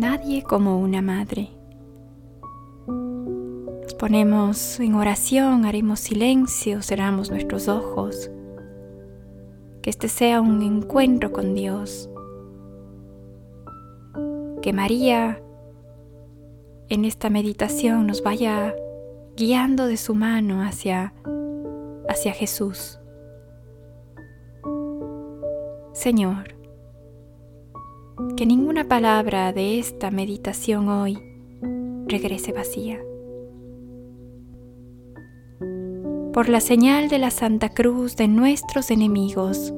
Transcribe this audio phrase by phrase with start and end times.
[0.00, 1.50] nadie como una madre.
[2.86, 8.30] Nos ponemos en oración, haremos silencio, cerramos nuestros ojos.
[9.82, 12.10] Que este sea un encuentro con Dios.
[14.62, 15.40] Que María
[16.88, 18.74] en esta meditación nos vaya
[19.36, 21.12] guiando de su mano hacia,
[22.08, 22.98] hacia Jesús.
[25.92, 26.55] Señor,
[28.36, 31.18] que ninguna palabra de esta meditación hoy
[32.06, 32.98] regrese vacía.
[36.32, 39.72] Por la señal de la Santa Cruz de nuestros enemigos,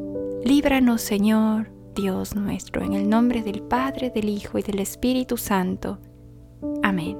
[0.44, 5.98] líbranos Señor, Dios nuestro, en el nombre del Padre, del Hijo y del Espíritu Santo.
[6.82, 7.16] Amén.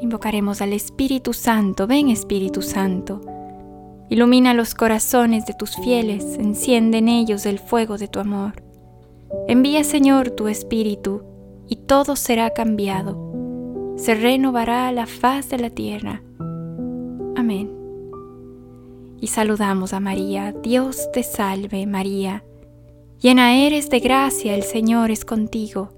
[0.00, 1.86] Invocaremos al Espíritu Santo.
[1.86, 3.20] Ven Espíritu Santo.
[4.10, 8.62] Ilumina los corazones de tus fieles, enciende en ellos el fuego de tu amor.
[9.46, 11.22] Envía Señor tu Espíritu,
[11.68, 13.94] y todo será cambiado.
[13.96, 16.22] Se renovará la faz de la tierra.
[17.36, 17.70] Amén.
[19.20, 20.52] Y saludamos a María.
[20.62, 22.44] Dios te salve María
[23.20, 25.88] Llena eres de gracia, el Señor es contigo.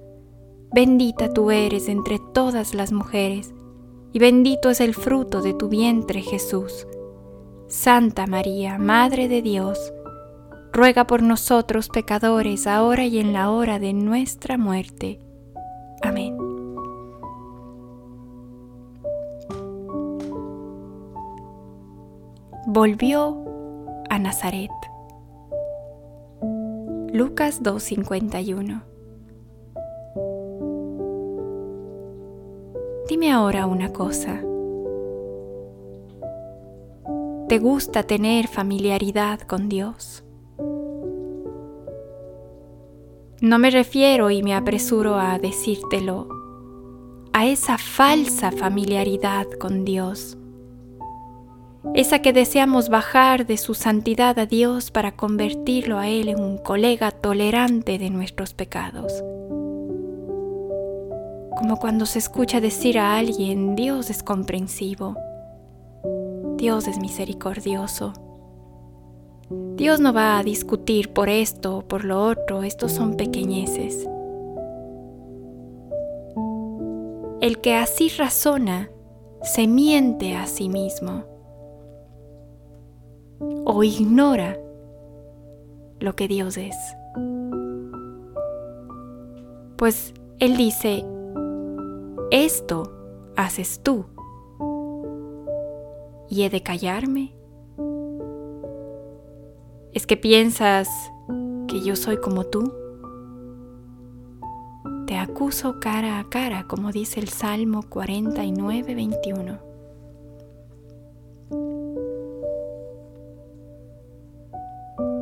[0.73, 3.53] Bendita tú eres entre todas las mujeres,
[4.15, 6.87] y bendito es el fruto de tu vientre Jesús.
[7.71, 9.93] Santa María, Madre de Dios,
[10.73, 15.21] ruega por nosotros pecadores, ahora y en la hora de nuestra muerte.
[16.03, 16.37] Amén.
[22.67, 23.39] Volvió
[24.11, 24.73] a Nazaret.
[27.13, 28.83] Lucas 2.51
[33.09, 34.43] Dime ahora una cosa.
[37.51, 40.23] ¿Te gusta tener familiaridad con Dios?
[43.41, 46.29] No me refiero, y me apresuro a decírtelo,
[47.33, 50.37] a esa falsa familiaridad con Dios
[51.95, 56.57] esa que deseamos bajar de su santidad a Dios para convertirlo a Él en un
[56.59, 59.25] colega tolerante de nuestros pecados.
[61.57, 65.17] Como cuando se escucha decir a alguien, Dios es comprensivo,
[66.61, 68.13] Dios es misericordioso.
[69.77, 74.07] Dios no va a discutir por esto o por lo otro, estos son pequeñeces.
[77.41, 78.91] El que así razona
[79.43, 81.25] se miente a sí mismo
[83.65, 84.59] o ignora
[85.99, 86.77] lo que Dios es.
[89.79, 91.07] Pues Él dice,
[92.31, 92.93] esto
[93.35, 94.05] haces tú
[96.31, 97.35] y he de callarme.
[99.93, 100.89] ¿Es que piensas
[101.67, 102.73] que yo soy como tú?
[105.07, 109.59] Te acuso cara a cara, como dice el Salmo 49, 21.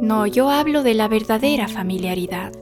[0.03, 2.53] No, yo hablo de la verdadera familiaridad,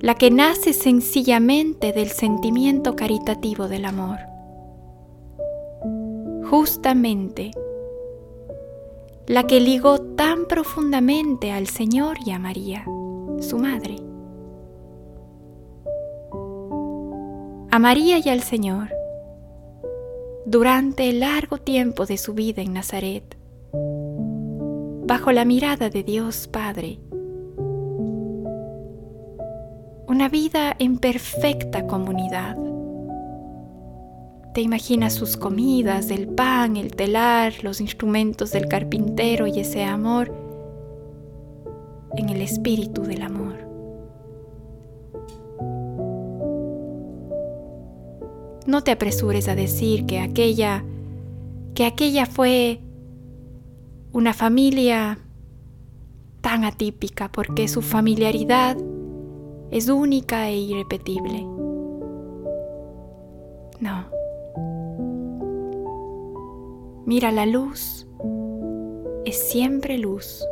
[0.00, 4.29] la que nace sencillamente del sentimiento caritativo del amor.
[6.50, 7.52] Justamente,
[9.28, 12.84] la que ligó tan profundamente al Señor y a María,
[13.38, 13.98] su madre.
[17.70, 18.88] A María y al Señor,
[20.44, 23.36] durante el largo tiempo de su vida en Nazaret,
[25.06, 26.98] bajo la mirada de Dios Padre.
[30.08, 32.69] Una vida en perfecta comunidad.
[34.54, 40.34] Te imaginas sus comidas, el pan, el telar, los instrumentos del carpintero y ese amor
[42.16, 43.56] en el espíritu del amor.
[48.66, 50.84] No te apresures a decir que aquella
[51.74, 52.80] que aquella fue
[54.12, 55.18] una familia
[56.40, 58.76] tan atípica porque su familiaridad
[59.70, 61.59] es única e irrepetible.
[67.10, 68.06] Mira, la luz
[69.24, 70.46] es siempre luz.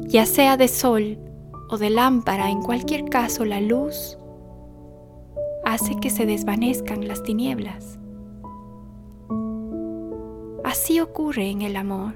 [0.00, 1.16] Ya sea de sol
[1.70, 4.18] o de lámpara, en cualquier caso la luz
[5.64, 7.98] hace que se desvanezcan las tinieblas.
[10.62, 12.12] Así ocurre en el amor.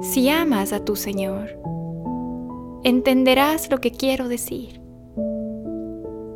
[0.00, 1.60] Si amas a tu Señor,
[2.84, 4.80] entenderás lo que quiero decir,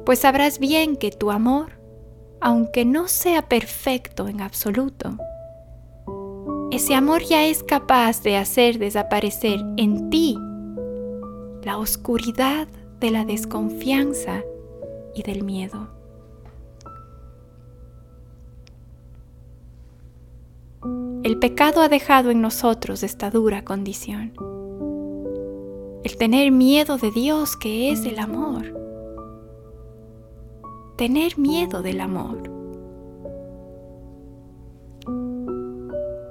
[0.05, 1.78] pues sabrás bien que tu amor,
[2.41, 5.17] aunque no sea perfecto en absoluto,
[6.71, 10.37] ese amor ya es capaz de hacer desaparecer en ti
[11.65, 12.69] la oscuridad
[13.01, 14.43] de la desconfianza
[15.15, 15.89] y del miedo.
[21.23, 24.33] El pecado ha dejado en nosotros esta dura condición.
[26.05, 28.88] El tener miedo de Dios que es el amor.
[30.99, 32.43] Tener miedo del amor.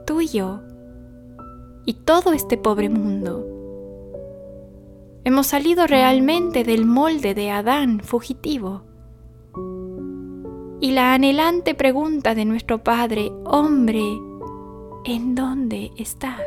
[0.05, 0.59] Tú y yo,
[1.85, 3.47] y todo este pobre mundo,
[5.23, 8.83] hemos salido realmente del molde de Adán fugitivo.
[10.81, 14.03] Y la anhelante pregunta de nuestro Padre, hombre,
[15.05, 16.43] ¿en dónde estás?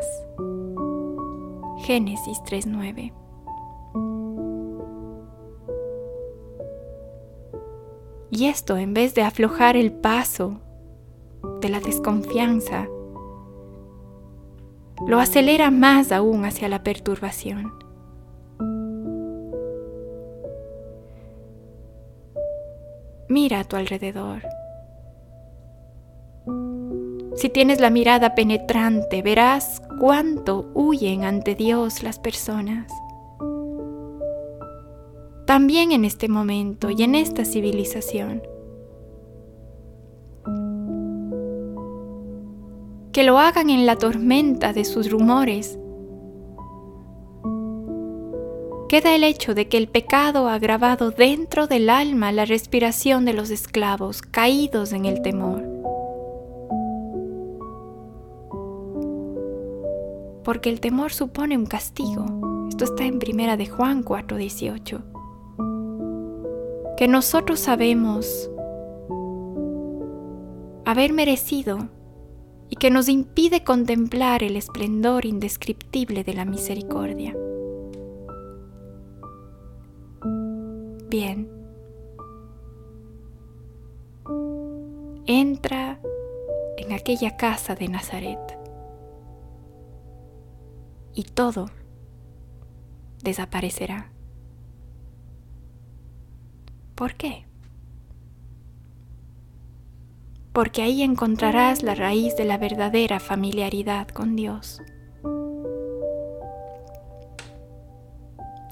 [1.86, 3.14] Génesis 3.9.
[8.30, 10.60] Y esto en vez de aflojar el paso
[11.60, 12.86] de la desconfianza,
[15.06, 17.72] lo acelera más aún hacia la perturbación.
[23.28, 24.42] Mira a tu alrededor.
[27.36, 32.92] Si tienes la mirada penetrante, verás cuánto huyen ante Dios las personas.
[35.50, 38.40] También en este momento y en esta civilización.
[43.10, 45.76] Que lo hagan en la tormenta de sus rumores.
[48.88, 53.32] Queda el hecho de que el pecado ha grabado dentro del alma la respiración de
[53.32, 55.68] los esclavos caídos en el temor.
[60.42, 62.66] porque el temor supone un castigo.
[62.70, 65.19] Esto está en primera de Juan 4:18.
[67.00, 68.50] Que nosotros sabemos
[70.84, 71.88] haber merecido
[72.68, 77.34] y que nos impide contemplar el esplendor indescriptible de la misericordia.
[81.08, 81.50] Bien.
[85.24, 86.02] Entra
[86.76, 88.58] en aquella casa de Nazaret
[91.14, 91.70] y todo
[93.24, 94.12] desaparecerá.
[97.00, 97.46] ¿Por qué?
[100.52, 104.82] Porque ahí encontrarás la raíz de la verdadera familiaridad con Dios,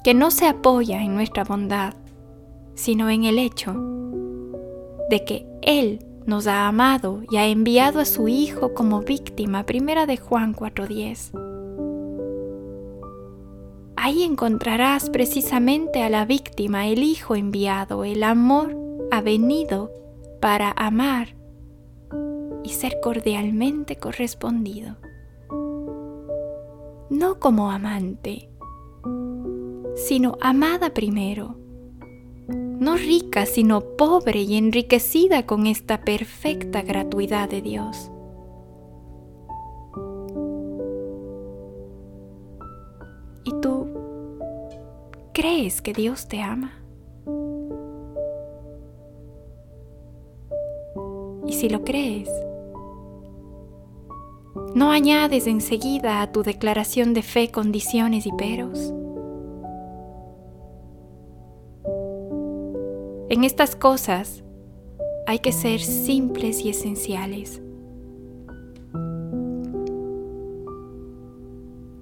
[0.03, 1.95] que no se apoya en nuestra bondad,
[2.75, 3.73] sino en el hecho
[5.09, 10.05] de que Él nos ha amado y ha enviado a su Hijo como víctima, primera
[10.05, 11.48] de Juan 4:10
[14.09, 18.75] Ahí encontrarás precisamente a la víctima, el Hijo enviado, el amor
[19.11, 19.91] ha venido
[20.41, 21.35] para amar
[22.63, 24.95] y ser cordialmente correspondido.
[27.11, 28.49] No como amante,
[29.95, 31.55] sino amada primero,
[32.47, 38.09] no rica, sino pobre y enriquecida con esta perfecta gratuidad de Dios.
[45.39, 46.73] Crees que Dios te ama?
[51.47, 52.29] Y si lo crees,
[54.75, 58.93] no añades enseguida a tu declaración de fe condiciones y peros.
[63.29, 64.43] En estas cosas
[65.25, 67.61] hay que ser simples y esenciales.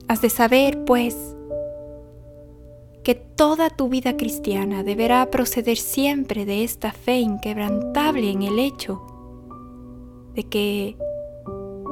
[0.07, 1.36] Has de saber, pues,
[3.07, 9.01] que toda tu vida cristiana deberá proceder siempre de esta fe inquebrantable en el hecho
[10.33, 10.97] de que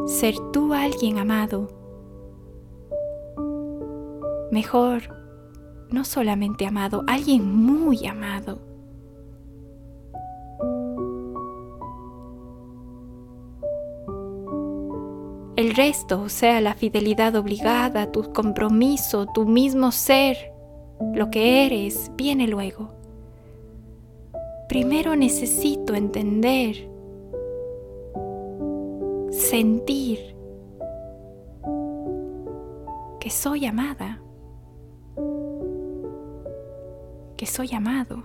[0.07, 1.69] ser tú alguien amado,
[4.51, 5.03] mejor,
[5.89, 8.59] no solamente amado, alguien muy amado,
[15.55, 20.54] El resto, o sea, la fidelidad obligada, tu compromiso, tu mismo ser,
[21.13, 22.89] lo que eres, viene luego.
[24.67, 26.89] Primero necesito entender,
[29.31, 30.35] sentir
[33.19, 34.21] que soy amada,
[37.37, 38.23] que soy amado.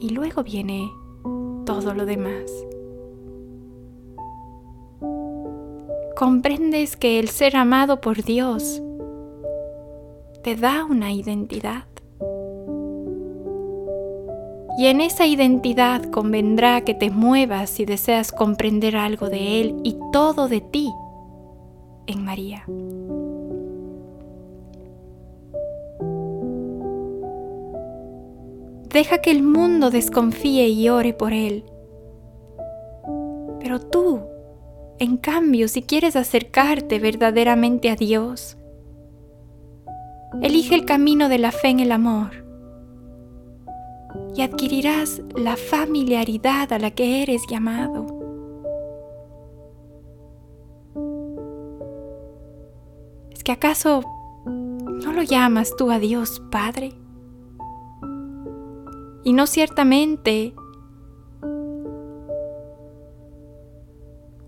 [0.00, 0.90] Y luego viene
[1.64, 2.50] todo lo demás.
[6.14, 8.80] comprendes que el ser amado por Dios
[10.44, 11.84] te da una identidad.
[14.76, 19.96] Y en esa identidad convendrá que te muevas si deseas comprender algo de Él y
[20.12, 20.92] todo de ti
[22.06, 22.66] en María.
[28.90, 31.64] Deja que el mundo desconfíe y ore por Él.
[33.60, 34.20] Pero tú,
[34.98, 38.58] en cambio, si quieres acercarte verdaderamente a Dios,
[40.42, 42.44] elige el camino de la fe en el amor
[44.34, 48.06] y adquirirás la familiaridad a la que eres llamado.
[53.30, 54.02] ¿Es que acaso
[54.44, 56.92] no lo llamas tú a Dios Padre?
[59.22, 60.54] Y no ciertamente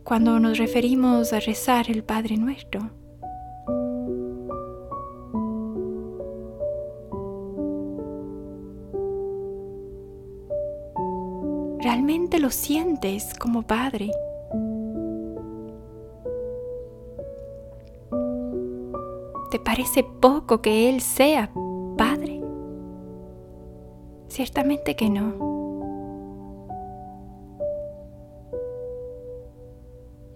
[0.04, 2.90] cuando nos referimos a rezar el Padre nuestro.
[12.06, 14.12] ¿Realmente lo sientes como Padre?
[19.50, 21.50] ¿Te parece poco que Él sea
[21.98, 22.40] Padre?
[24.28, 25.34] Ciertamente que no.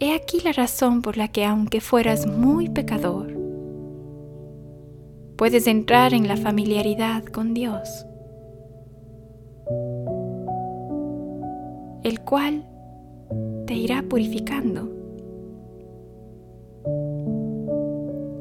[0.01, 3.33] He aquí la razón por la que aunque fueras muy pecador,
[5.37, 8.07] puedes entrar en la familiaridad con Dios,
[12.03, 12.67] el cual
[13.67, 14.89] te irá purificando,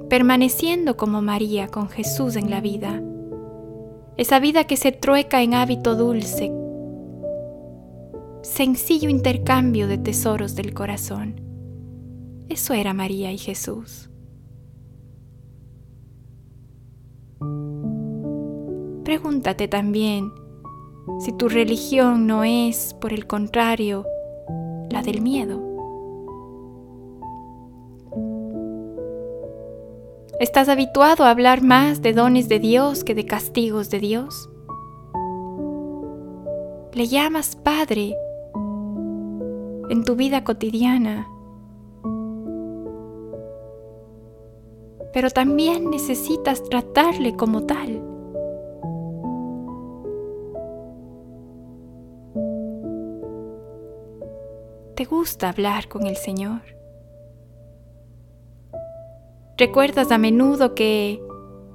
[0.09, 3.01] permaneciendo como María con Jesús en la vida
[4.19, 6.51] esa vida que se trueca en hábito dulce,
[8.41, 11.39] sencillo intercambio de tesoros del corazón.
[12.49, 14.09] Eso era María y Jesús.
[19.05, 20.33] Pregúntate también
[21.17, 24.05] si tu religión no es, por el contrario,
[24.89, 25.61] la del miedo.
[30.39, 34.49] ¿Estás habituado a hablar más de dones de Dios que de castigos de Dios?
[36.93, 38.15] Le llamas Padre
[39.89, 41.27] en tu vida cotidiana,
[45.11, 48.08] pero también necesitas tratarle como tal.
[55.09, 56.61] Gusta hablar con el Señor?
[59.57, 61.19] ¿Recuerdas a menudo que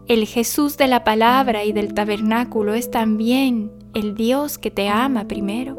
[0.07, 5.27] el Jesús de la palabra y del tabernáculo es también el Dios que te ama
[5.27, 5.77] primero?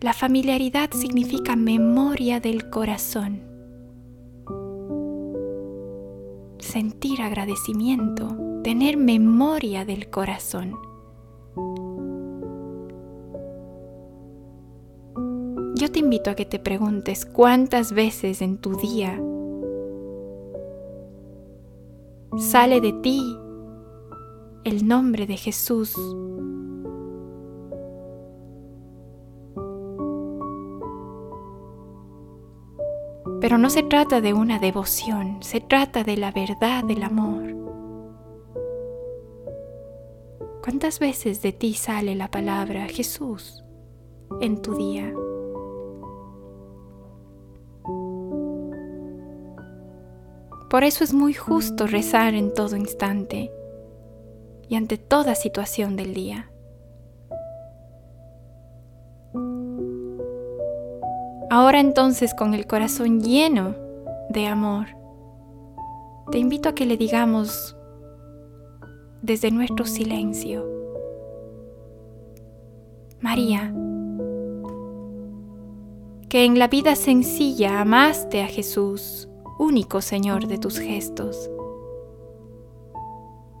[0.00, 3.42] La familiaridad significa memoria del corazón.
[6.58, 10.93] Sentir agradecimiento, tener memoria del corazón.
[15.84, 19.20] Yo te invito a que te preguntes cuántas veces en tu día
[22.38, 23.36] sale de ti
[24.64, 25.94] el nombre de Jesús.
[33.40, 37.63] Pero no se trata de una devoción, se trata de la verdad del amor.
[40.64, 43.62] ¿Cuántas veces de ti sale la palabra Jesús
[44.40, 45.12] en tu día?
[50.70, 53.52] Por eso es muy justo rezar en todo instante
[54.66, 56.50] y ante toda situación del día.
[61.50, 63.74] Ahora entonces con el corazón lleno
[64.30, 64.86] de amor,
[66.32, 67.76] te invito a que le digamos
[69.24, 70.68] desde nuestro silencio,
[73.22, 73.74] María,
[76.28, 81.50] que en la vida sencilla amaste a Jesús único Señor de tus gestos.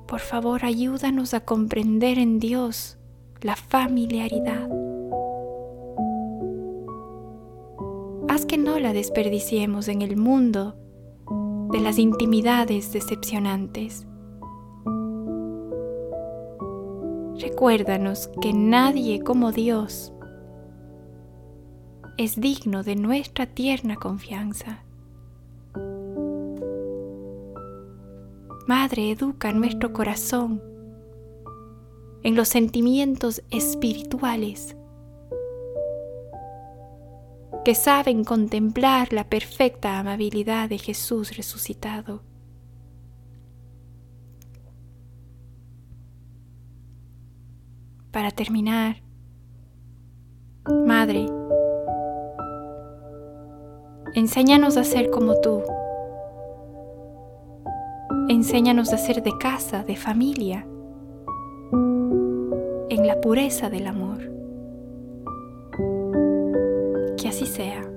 [0.06, 2.98] Por favor, ayúdanos a comprender en Dios
[3.40, 4.68] la familiaridad.
[8.28, 10.76] Haz que no la desperdiciemos en el mundo
[11.72, 14.06] de las intimidades decepcionantes.
[17.54, 20.12] Recuérdanos que nadie como Dios
[22.16, 24.82] es digno de nuestra tierna confianza.
[28.66, 30.60] Madre, educa nuestro corazón
[32.24, 34.76] en los sentimientos espirituales
[37.64, 42.33] que saben contemplar la perfecta amabilidad de Jesús resucitado.
[48.14, 49.02] Para terminar,
[50.86, 51.26] Madre,
[54.14, 55.62] enséñanos a ser como tú.
[58.28, 60.64] Enséñanos a ser de casa, de familia,
[62.88, 64.20] en la pureza del amor.
[67.18, 67.93] Que así sea.